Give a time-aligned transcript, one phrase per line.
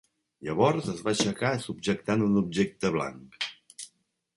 [0.47, 3.43] Llavors es va aixecar subjectant un objecte blanc.